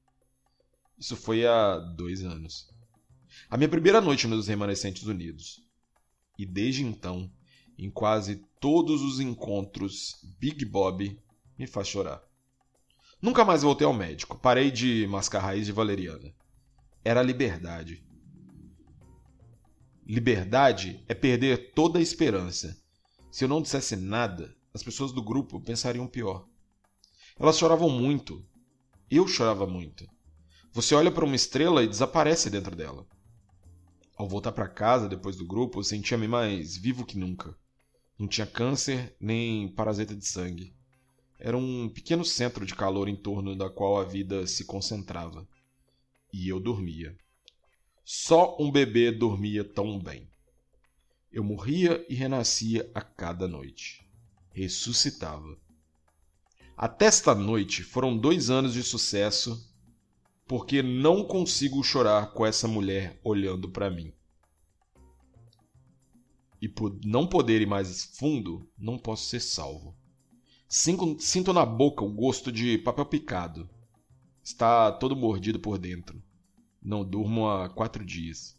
Isso 0.98 1.16
foi 1.16 1.46
há 1.46 1.78
dois 1.78 2.24
anos. 2.24 2.68
A 3.50 3.58
minha 3.58 3.70
primeira 3.70 4.00
noite 4.00 4.28
nos 4.28 4.48
Remanescentes 4.48 5.04
Unidos. 5.04 5.62
E 6.38 6.46
desde 6.46 6.84
então, 6.84 7.32
em 7.78 7.90
quase 7.90 8.44
todos 8.60 9.02
os 9.02 9.20
encontros, 9.20 10.16
Big 10.40 10.64
Bob 10.66 11.20
me 11.58 11.68
faz 11.68 11.88
chorar. 11.88 12.22
Nunca 13.22 13.46
mais 13.46 13.64
voltei 13.64 13.88
ao 13.88 13.94
médico. 13.94 14.38
Parei 14.38 14.70
de 14.70 15.08
mascar 15.08 15.40
raiz 15.40 15.66
de 15.66 15.72
valeriana. 15.72 16.34
Era 17.04 17.20
a 17.20 17.24
liberdade. 17.24 18.04
Liberdade 20.06 21.04
é 21.08 21.14
perder 21.14 21.74
toda 21.74 22.00
a 22.00 22.02
esperança. 22.02 22.78
Se 23.32 23.46
eu 23.46 23.48
não 23.48 23.62
dissesse 23.62 23.96
nada, 23.96 24.56
as 24.74 24.84
pessoas 24.84 25.12
do 25.12 25.24
grupo 25.24 25.62
pensariam 25.62 26.08
pior. 26.08 26.46
Elas 27.40 27.58
choravam 27.58 27.90
muito. 27.90 28.46
Eu 29.10 29.28
chorava 29.28 29.66
muito. 29.66 30.08
Você 30.74 30.96
olha 30.96 31.12
para 31.12 31.24
uma 31.24 31.36
estrela 31.36 31.84
e 31.84 31.88
desaparece 31.88 32.50
dentro 32.50 32.76
dela. 32.76 33.06
Ao 34.18 34.28
voltar 34.28 34.52
para 34.52 34.68
casa 34.68 35.08
depois 35.08 35.36
do 35.36 35.46
grupo, 35.46 35.78
eu 35.78 35.84
sentia-me 35.84 36.28
mais 36.28 36.76
vivo 36.76 37.06
que 37.06 37.16
nunca. 37.16 37.56
Não 38.18 38.28
tinha 38.28 38.48
câncer 38.48 39.16
nem 39.20 39.68
parasita 39.68 40.16
de 40.16 40.26
sangue. 40.28 40.74
era 41.38 41.56
um 41.56 41.88
pequeno 41.90 42.26
centro 42.26 42.66
de 42.66 42.74
calor 42.74 43.08
em 43.08 43.16
torno 43.16 43.56
da 43.56 43.70
qual 43.70 44.00
a 44.00 44.04
vida 44.04 44.48
se 44.48 44.66
concentrava. 44.66 45.48
E 46.34 46.50
eu 46.50 46.60
dormia. 46.60 47.16
Só 48.04 48.58
um 48.60 48.72
bebê 48.72 49.12
dormia 49.12 49.64
tão 49.64 50.00
bem. 50.00 50.28
Eu 51.32 51.44
morria 51.44 52.04
e 52.10 52.16
renascia 52.16 52.90
a 52.96 53.02
cada 53.02 53.48
noite. 53.48 54.04
Ressuscitava. 54.52 55.56
Até 56.76 57.06
esta 57.06 57.36
noite 57.36 57.84
foram 57.84 58.18
dois 58.18 58.50
anos 58.50 58.74
de 58.74 58.82
sucesso, 58.82 59.72
porque 60.54 60.84
não 60.84 61.24
consigo 61.24 61.84
chorar 61.84 62.32
com 62.32 62.46
essa 62.46 62.68
mulher 62.68 63.20
olhando 63.24 63.72
para 63.72 63.90
mim. 63.90 64.14
E 66.62 66.70
por 66.70 66.96
não 67.04 67.26
poder 67.26 67.60
ir 67.60 67.66
mais 67.66 68.04
fundo, 68.20 68.70
não 68.78 69.00
posso 69.00 69.26
ser 69.26 69.40
salvo. 69.40 69.98
Sinto, 70.68 71.20
sinto 71.20 71.54
na 71.54 71.66
boca 71.66 72.06
o 72.06 72.14
gosto 72.14 72.52
de 72.52 72.78
papel 72.78 73.08
picado. 73.08 73.68
Está 74.44 74.92
todo 74.92 75.16
mordido 75.16 75.60
por 75.60 75.80
dentro. 75.80 76.22
Não 76.80 77.04
durmo 77.04 77.50
há 77.50 77.68
quatro 77.68 78.06
dias. 78.06 78.56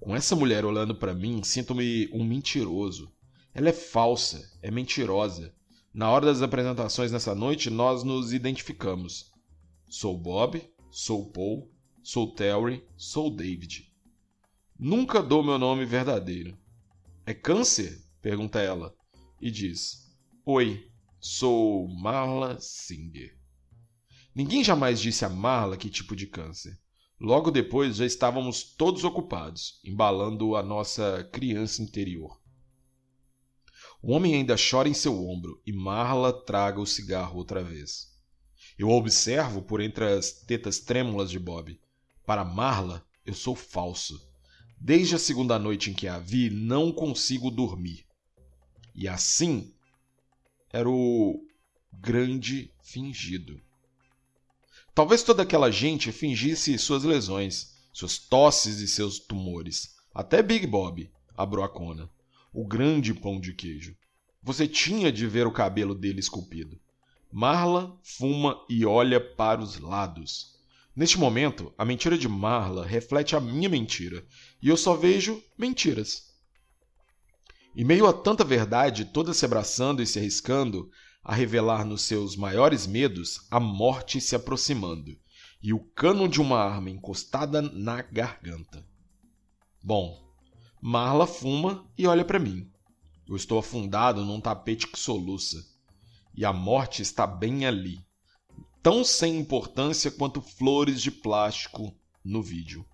Com 0.00 0.16
essa 0.16 0.34
mulher 0.34 0.64
olhando 0.64 0.96
para 0.96 1.14
mim, 1.14 1.44
sinto-me 1.44 2.10
um 2.12 2.24
mentiroso. 2.24 3.08
Ela 3.54 3.68
é 3.68 3.72
falsa, 3.72 4.58
é 4.60 4.68
mentirosa. 4.68 5.54
Na 5.94 6.10
hora 6.10 6.26
das 6.26 6.42
apresentações 6.42 7.12
nessa 7.12 7.36
noite, 7.36 7.70
nós 7.70 8.02
nos 8.02 8.32
identificamos. 8.32 9.30
Sou 9.88 10.18
Bob, 10.18 10.60
sou 10.90 11.30
Paul, 11.30 11.70
sou 12.02 12.34
Terry, 12.34 12.84
sou 12.96 13.30
David. 13.30 13.90
Nunca 14.78 15.22
dou 15.22 15.42
meu 15.42 15.58
nome 15.58 15.84
verdadeiro. 15.84 16.58
É 17.24 17.34
câncer? 17.34 18.02
pergunta 18.20 18.60
ela 18.60 18.94
e 19.40 19.50
diz: 19.50 20.10
Oi, 20.44 20.90
sou 21.18 21.88
Marla 21.88 22.58
Singer. 22.60 23.38
Ninguém 24.34 24.62
jamais 24.62 25.00
disse 25.00 25.24
a 25.24 25.28
Marla 25.28 25.76
que 25.76 25.90
tipo 25.90 26.16
de 26.16 26.26
câncer. 26.26 26.78
Logo 27.20 27.50
depois 27.50 27.96
já 27.96 28.06
estávamos 28.06 28.62
todos 28.62 29.04
ocupados, 29.04 29.80
embalando 29.84 30.56
a 30.56 30.62
nossa 30.62 31.28
criança 31.30 31.82
interior. 31.82 32.40
O 34.02 34.12
homem 34.12 34.34
ainda 34.34 34.56
chora 34.56 34.88
em 34.88 34.94
seu 34.94 35.22
ombro 35.28 35.60
e 35.66 35.72
Marla 35.72 36.32
traga 36.32 36.80
o 36.80 36.86
cigarro 36.86 37.36
outra 37.36 37.62
vez. 37.62 38.18
Eu 38.80 38.88
observo 38.88 39.60
por 39.60 39.82
entre 39.82 40.06
as 40.06 40.32
tetas 40.32 40.78
trêmulas 40.78 41.30
de 41.30 41.38
Bob. 41.38 41.78
Para 42.24 42.46
Marla, 42.46 43.06
eu 43.26 43.34
sou 43.34 43.54
falso. 43.54 44.18
Desde 44.80 45.14
a 45.14 45.18
segunda 45.18 45.58
noite 45.58 45.90
em 45.90 45.92
que 45.92 46.08
a 46.08 46.18
vi, 46.18 46.48
não 46.48 46.90
consigo 46.90 47.50
dormir. 47.50 48.06
E 48.94 49.06
assim 49.06 49.74
era 50.72 50.88
o 50.88 51.46
grande 51.92 52.72
fingido. 52.82 53.60
Talvez 54.94 55.22
toda 55.22 55.42
aquela 55.42 55.70
gente 55.70 56.10
fingisse 56.10 56.78
suas 56.78 57.04
lesões, 57.04 57.74
suas 57.92 58.16
tosses 58.16 58.78
e 58.78 58.88
seus 58.88 59.18
tumores. 59.18 59.94
Até 60.14 60.42
Big 60.42 60.66
Bob, 60.66 61.12
a 61.36 61.44
broacona 61.44 62.08
o 62.50 62.66
grande 62.66 63.12
pão 63.12 63.38
de 63.38 63.52
queijo. 63.52 63.94
Você 64.42 64.66
tinha 64.66 65.12
de 65.12 65.26
ver 65.26 65.46
o 65.46 65.52
cabelo 65.52 65.94
dele 65.94 66.20
esculpido. 66.20 66.80
Marla 67.32 67.96
fuma 68.02 68.60
e 68.68 68.84
olha 68.84 69.20
para 69.20 69.60
os 69.60 69.78
lados. 69.78 70.58
Neste 70.96 71.18
momento, 71.18 71.72
a 71.78 71.84
mentira 71.84 72.18
de 72.18 72.28
Marla 72.28 72.84
reflete 72.84 73.36
a 73.36 73.40
minha 73.40 73.68
mentira, 73.68 74.26
e 74.60 74.68
eu 74.68 74.76
só 74.76 74.94
vejo 74.94 75.42
mentiras. 75.56 76.30
Em 77.76 77.84
meio 77.84 78.06
a 78.06 78.12
tanta 78.12 78.44
verdade, 78.44 79.04
toda 79.04 79.32
se 79.32 79.44
abraçando 79.44 80.02
e 80.02 80.06
se 80.06 80.18
arriscando 80.18 80.90
a 81.22 81.34
revelar 81.34 81.84
nos 81.84 82.02
seus 82.02 82.34
maiores 82.34 82.86
medos 82.86 83.46
a 83.50 83.60
morte 83.60 84.20
se 84.20 84.34
aproximando 84.34 85.16
e 85.62 85.72
o 85.72 85.78
cano 85.78 86.26
de 86.26 86.40
uma 86.40 86.58
arma 86.58 86.90
encostada 86.90 87.60
na 87.62 88.02
garganta. 88.02 88.84
Bom, 89.82 90.18
Marla 90.80 91.26
fuma 91.26 91.86
e 91.96 92.06
olha 92.06 92.24
para 92.24 92.38
mim. 92.38 92.70
Eu 93.28 93.36
estou 93.36 93.58
afundado 93.58 94.24
num 94.24 94.40
tapete 94.40 94.86
que 94.86 94.98
soluça. 94.98 95.69
E 96.34 96.44
a 96.44 96.52
morte 96.52 97.02
está 97.02 97.26
bem 97.26 97.66
ali, 97.66 98.00
tão 98.82 99.04
sem 99.04 99.38
importância 99.38 100.10
quanto 100.10 100.40
flores 100.40 101.02
de 101.02 101.10
plástico 101.10 101.94
no 102.24 102.42
vídeo. 102.42 102.84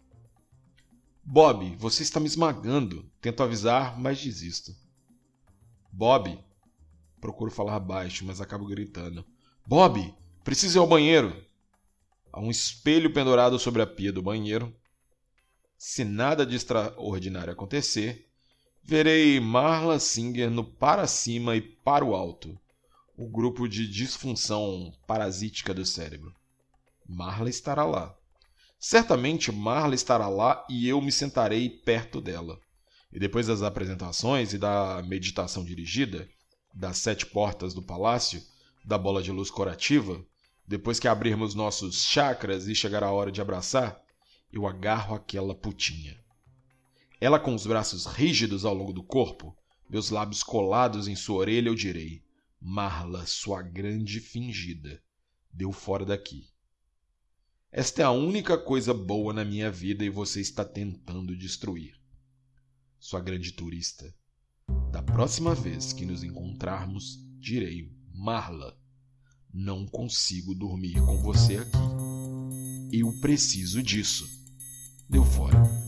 Bob, 1.22 1.76
você 1.76 2.02
está 2.02 2.20
me 2.20 2.26
esmagando. 2.26 3.10
Tento 3.20 3.42
avisar, 3.42 3.98
mas 3.98 4.22
desisto. 4.22 4.74
Bob. 5.92 6.38
Procuro 7.20 7.50
falar 7.50 7.80
baixo, 7.80 8.24
mas 8.24 8.40
acabo 8.40 8.66
gritando. 8.66 9.24
Bob, 9.66 10.14
preciso 10.44 10.78
ir 10.78 10.80
ao 10.80 10.86
banheiro. 10.86 11.44
Há 12.32 12.40
um 12.40 12.50
espelho 12.50 13.12
pendurado 13.12 13.58
sobre 13.58 13.82
a 13.82 13.86
pia 13.86 14.12
do 14.12 14.22
banheiro 14.22 14.72
se 15.78 16.04
nada 16.04 16.46
de 16.46 16.56
extraordinário 16.56 17.52
acontecer, 17.52 18.26
verei 18.82 19.38
Marla 19.40 19.98
Singer 19.98 20.50
no 20.50 20.64
para 20.64 21.06
cima 21.06 21.54
e 21.56 21.60
para 21.60 22.04
o 22.04 22.14
alto, 22.14 22.58
o 23.18 23.26
grupo 23.26 23.66
de 23.66 23.88
disfunção 23.88 24.92
parasítica 25.06 25.72
do 25.72 25.86
cérebro. 25.86 26.34
Marla 27.08 27.48
estará 27.48 27.82
lá. 27.84 28.14
Certamente 28.78 29.50
Marla 29.50 29.94
estará 29.94 30.28
lá 30.28 30.66
e 30.68 30.86
eu 30.86 31.00
me 31.00 31.10
sentarei 31.10 31.70
perto 31.70 32.20
dela. 32.20 32.60
E 33.10 33.18
depois 33.18 33.46
das 33.46 33.62
apresentações 33.62 34.52
e 34.52 34.58
da 34.58 35.02
meditação 35.02 35.64
dirigida, 35.64 36.28
das 36.74 36.98
sete 36.98 37.24
portas 37.24 37.72
do 37.72 37.80
palácio, 37.80 38.42
da 38.84 38.98
bola 38.98 39.22
de 39.22 39.32
luz 39.32 39.50
corativa, 39.50 40.22
depois 40.68 41.00
que 41.00 41.08
abrirmos 41.08 41.54
nossos 41.54 42.04
chakras 42.04 42.68
e 42.68 42.74
chegar 42.74 43.02
a 43.02 43.10
hora 43.10 43.32
de 43.32 43.40
abraçar, 43.40 43.98
eu 44.52 44.66
agarro 44.66 45.14
aquela 45.14 45.54
putinha. 45.54 46.18
Ela 47.18 47.40
com 47.40 47.54
os 47.54 47.66
braços 47.66 48.04
rígidos 48.04 48.66
ao 48.66 48.74
longo 48.74 48.92
do 48.92 49.02
corpo, 49.02 49.56
meus 49.88 50.10
lábios 50.10 50.42
colados 50.42 51.08
em 51.08 51.16
sua 51.16 51.38
orelha, 51.38 51.68
eu 51.68 51.74
direi: 51.74 52.25
Marla, 52.68 53.24
sua 53.26 53.62
grande 53.62 54.18
fingida, 54.18 55.00
deu 55.52 55.70
fora 55.70 56.04
daqui. 56.04 56.50
Esta 57.70 58.02
é 58.02 58.04
a 58.04 58.10
única 58.10 58.58
coisa 58.58 58.92
boa 58.92 59.32
na 59.32 59.44
minha 59.44 59.70
vida 59.70 60.04
e 60.04 60.10
você 60.10 60.40
está 60.40 60.64
tentando 60.64 61.36
destruir. 61.36 61.94
Sua 62.98 63.20
grande 63.20 63.52
turista. 63.52 64.12
Da 64.90 65.00
próxima 65.00 65.54
vez 65.54 65.92
que 65.92 66.04
nos 66.04 66.24
encontrarmos, 66.24 67.24
direi: 67.38 67.88
Marla, 68.12 68.76
não 69.54 69.86
consigo 69.86 70.52
dormir 70.52 70.94
com 70.94 71.22
você 71.22 71.58
aqui. 71.58 71.78
Eu 72.92 73.12
preciso 73.20 73.80
disso. 73.80 74.28
Deu 75.08 75.24
fora. 75.24 75.85